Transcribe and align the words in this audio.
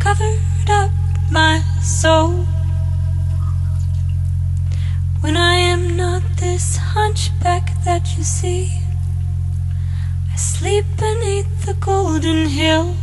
covered 0.00 0.70
up 0.70 0.90
my 1.30 1.60
soul. 1.82 2.46
When 5.20 5.36
I 5.36 5.54
am 5.54 5.96
not 5.96 6.22
this 6.38 6.76
hunchback 6.76 7.84
that 7.84 8.16
you 8.16 8.24
see, 8.24 8.70
I 10.32 10.36
sleep 10.36 10.84
beneath 10.96 11.66
the 11.66 11.74
golden 11.74 12.46
hill. 12.46 12.96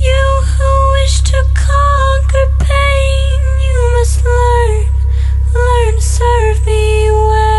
You 0.00 0.24
who 0.54 0.90
wish 0.92 1.20
to 1.22 1.44
conquer 1.54 2.46
pain, 2.60 3.40
you 3.66 3.90
must 3.98 4.24
learn, 4.24 4.86
learn 5.54 6.00
serve 6.00 6.66
me 6.66 7.10
well. 7.10 7.53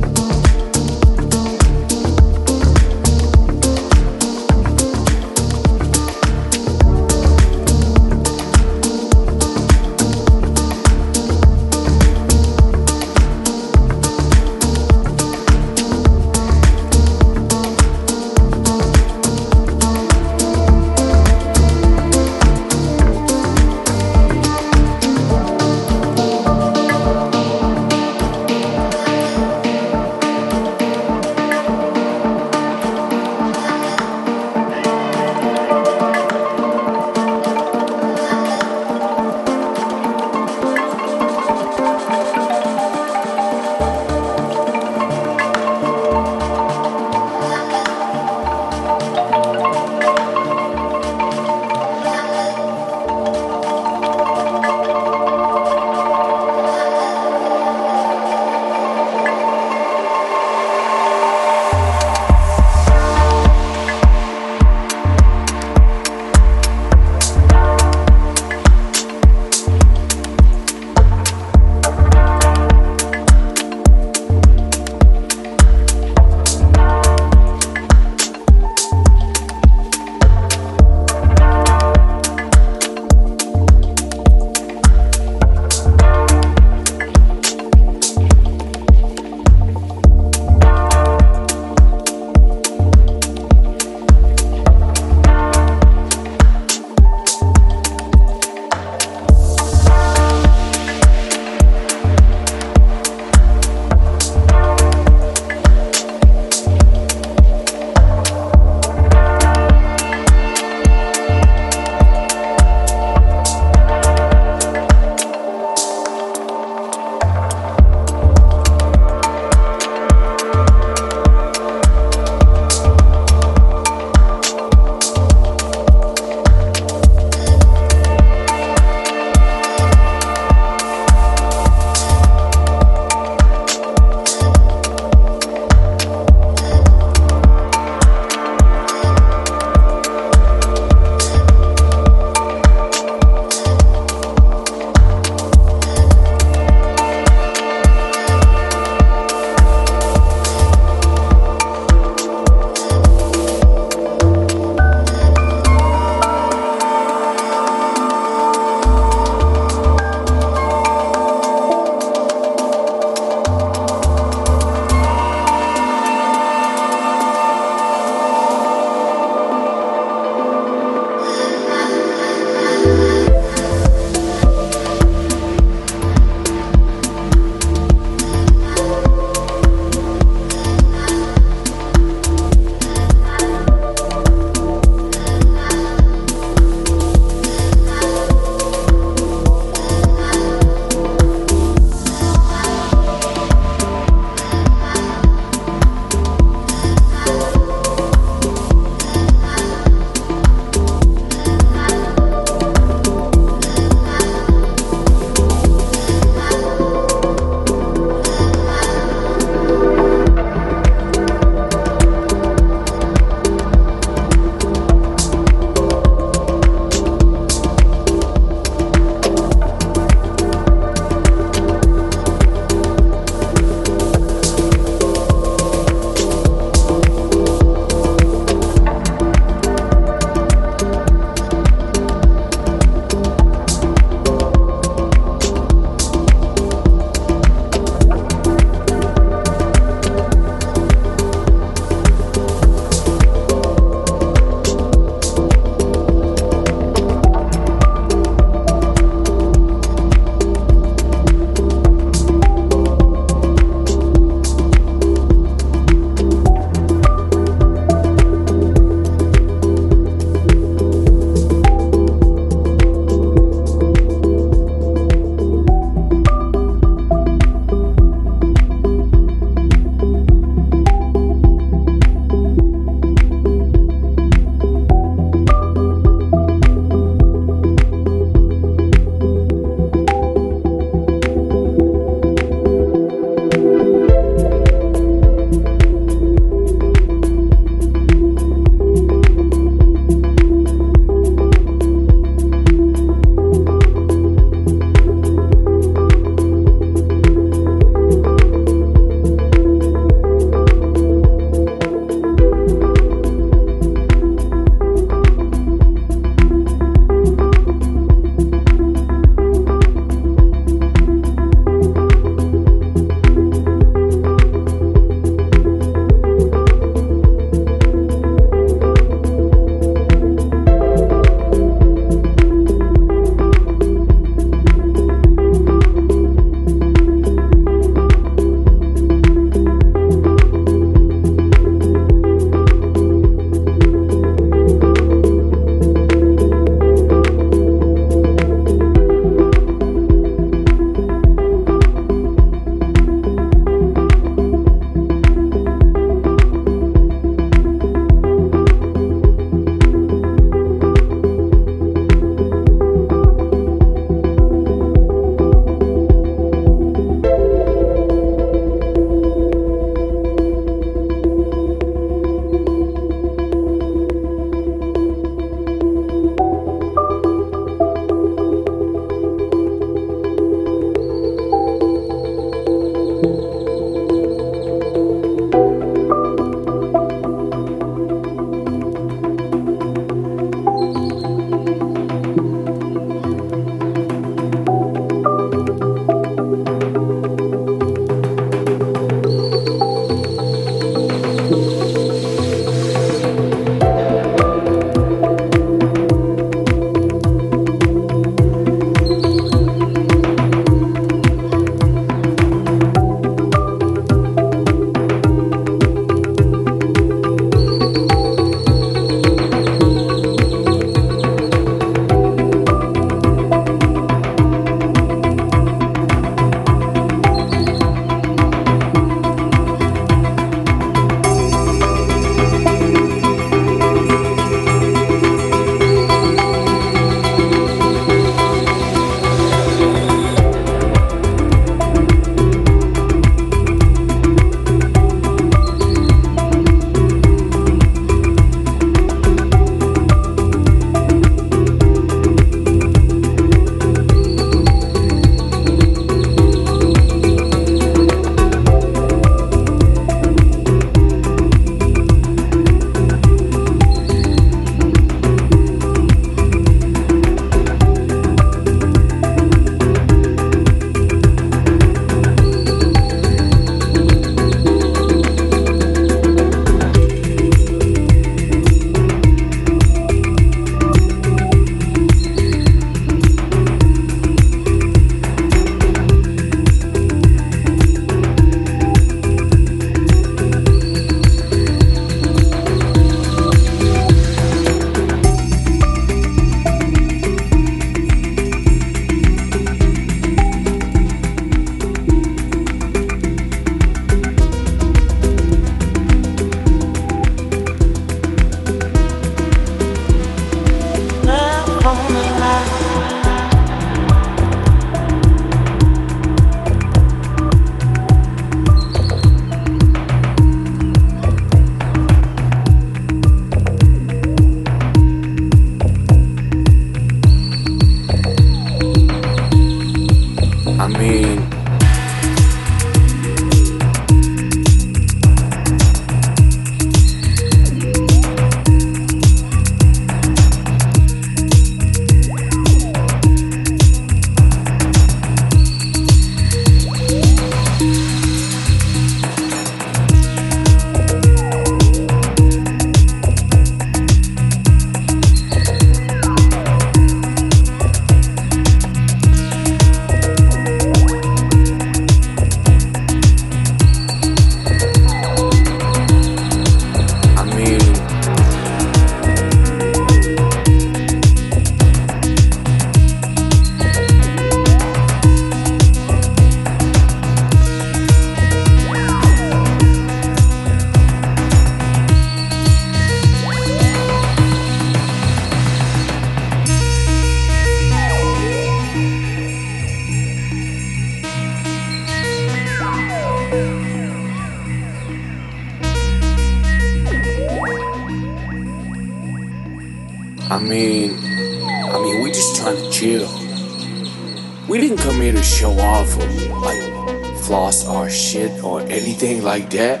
Like 599.42 599.70
that. 599.70 600.00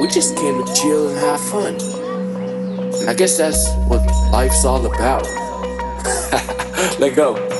We 0.00 0.08
just 0.08 0.36
came 0.36 0.64
to 0.64 0.74
chill 0.74 1.08
and 1.08 1.18
have 1.18 1.40
fun. 1.48 1.74
And 3.00 3.08
I 3.08 3.14
guess 3.14 3.38
that's 3.38 3.68
what 3.88 4.04
life's 4.30 4.64
all 4.64 4.84
about. 4.84 5.24
Let 6.98 7.16
go. 7.16 7.53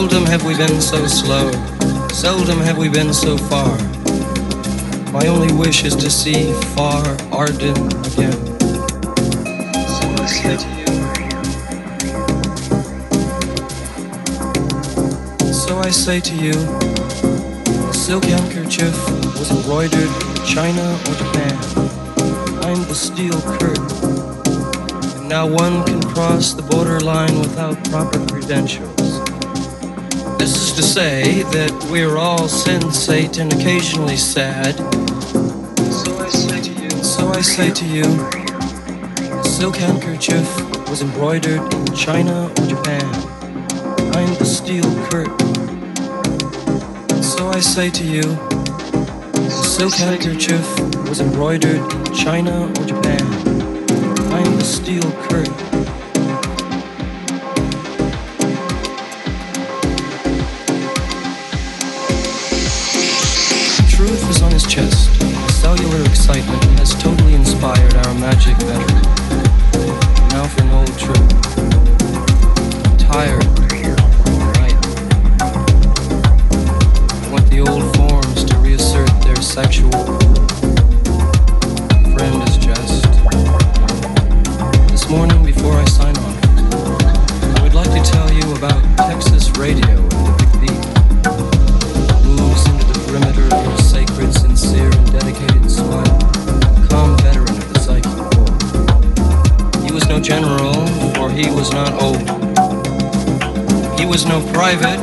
Seldom 0.00 0.24
have 0.24 0.46
we 0.46 0.56
been 0.56 0.80
so 0.80 1.06
slow, 1.06 1.50
seldom 2.08 2.58
have 2.60 2.78
we 2.78 2.88
been 2.88 3.12
so 3.12 3.36
far. 3.36 3.76
My 5.12 5.26
only 5.26 5.52
wish 5.52 5.84
is 5.84 5.94
to 5.96 6.08
see 6.08 6.54
far 6.74 7.04
Arden 7.30 7.76
again. 8.06 8.32
So 9.92 10.06
I 10.16 10.26
say 10.26 10.56
to 10.56 10.68
you, 10.80 10.86
so 15.52 15.78
I 15.80 15.90
say 15.90 16.18
to 16.18 16.34
you, 16.34 16.54
a 17.90 17.92
silk 17.92 18.24
handkerchief 18.24 18.96
was 19.38 19.50
embroidered 19.50 20.08
in 20.08 20.46
China 20.46 20.98
or 21.08 21.14
Japan 21.14 21.54
behind 22.46 22.84
the 22.86 22.94
steel 22.94 23.38
curtain 23.58 23.84
And 25.20 25.28
now 25.28 25.46
one 25.46 25.84
can 25.84 26.02
cross 26.02 26.54
the 26.54 26.62
borderline 26.62 27.38
without 27.38 27.76
proper 27.90 28.18
credentials. 28.28 28.89
This 30.40 30.56
is 30.56 30.72
to 30.72 30.82
say 30.82 31.42
that 31.52 31.70
we're 31.90 32.16
all 32.16 32.48
sensate 32.48 33.38
and 33.38 33.52
occasionally 33.52 34.16
sad. 34.16 34.74
So 35.92 36.18
I 36.18 36.30
say 36.30 36.62
to 36.62 36.72
you, 36.80 36.90
so 37.04 37.28
I 37.28 37.42
say 37.42 37.70
to 37.70 37.84
you, 37.84 38.04
a 39.38 39.44
silk 39.44 39.76
handkerchief 39.76 40.48
was 40.88 41.02
embroidered 41.02 41.60
in 41.74 41.94
China 41.94 42.48
or 42.56 42.66
Japan 42.66 43.04
behind 43.96 44.34
the 44.36 44.46
steel 44.46 44.88
curtain. 45.10 45.36
So 47.22 47.48
I 47.48 47.60
say 47.60 47.90
to 47.90 48.04
you, 48.04 48.24
a 49.44 49.50
silk 49.50 49.92
handkerchief 49.92 50.66
was 51.06 51.20
embroidered 51.20 51.82
in 51.92 52.14
China 52.14 52.64
or 52.78 52.84
Japan 52.86 53.26
behind 54.14 54.58
the 54.58 54.64
steel 54.64 55.12
curtain. 55.28 55.49
our 68.10 68.18
magic 68.18 68.56
veteran, 68.56 69.02
now 70.30 70.44
for 70.48 70.62
an 70.62 70.70
old 70.70 70.98
trip. 70.98 71.28
Tired 72.98 73.40
tonight. 73.56 74.74
I 77.22 77.28
want 77.30 77.48
the 77.50 77.60
old 77.60 77.94
forms 77.94 78.44
to 78.46 78.56
reassert 78.58 79.10
their 79.22 79.36
sexual 79.36 80.19
was 104.24 104.26
no 104.26 104.52
private, 104.52 105.00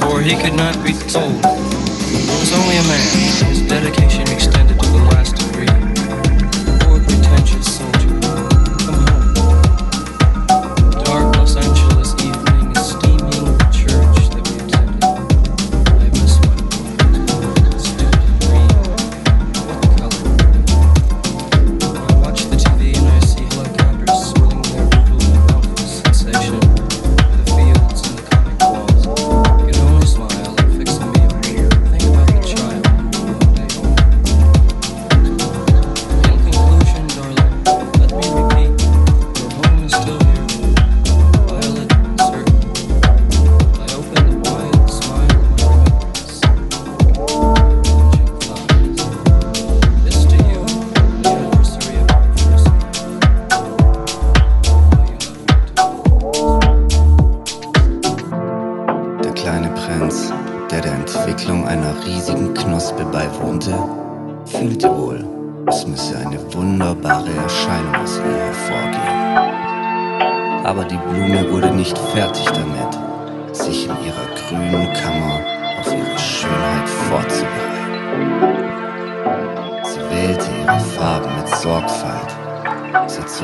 for 0.00 0.20
he 0.20 0.36
could 0.36 0.54
not 0.54 0.74
be 0.84 0.92
told. 0.92 1.34
He 1.34 2.38
was 2.38 2.52
only 2.52 2.76
a 2.76 2.82
man, 2.82 3.48
his 3.48 3.62
dedication. 3.62 4.13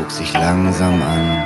zog 0.00 0.10
sich 0.10 0.32
langsam 0.32 1.02
an. 1.02 1.44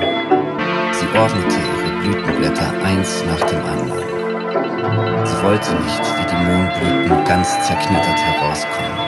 Sie 0.93 1.19
ordnete 1.19 1.57
ihre 1.59 1.91
Blütenblätter 2.01 2.71
eins 2.85 3.25
nach 3.27 3.45
dem 3.49 3.59
anderen. 3.65 5.27
Sie 5.27 5.43
wollte 5.43 5.73
nicht 5.75 6.05
wie 6.17 6.27
die 6.31 6.41
Mondblüten 6.47 7.25
ganz 7.25 7.49
zerknittert 7.67 8.21
herauskommen. 8.29 8.99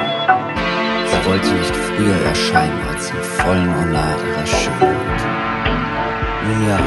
Sie 1.07 1.31
wollte 1.31 1.53
nicht 1.53 1.77
früher 1.77 2.27
erscheinen 2.27 2.81
als 2.93 3.11
im 3.11 3.23
vollen 3.23 3.73
Ornat 3.77 4.19
ihrer 4.29 4.47
Schönheit. 4.47 5.23
Nun 6.47 6.69
ja, 6.69 6.79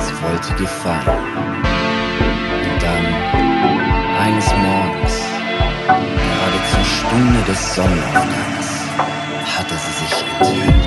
sie 0.00 0.16
wollte 0.22 0.54
gefallen. 0.54 1.18
Und 2.66 2.82
dann, 2.82 3.04
eines 4.26 4.48
Morgens, 4.54 5.14
gerade 5.86 6.58
zur 6.72 6.84
Stunde 6.84 7.40
des 7.46 7.74
Sonnenaufgangs, 7.74 8.68
hatte 9.56 9.74
sie 9.74 10.04
sich 10.04 10.24
enthüllt. 10.40 10.77